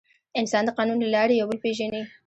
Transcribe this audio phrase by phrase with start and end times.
[0.39, 2.01] انسان د قانون له لارې یو بل پېژني.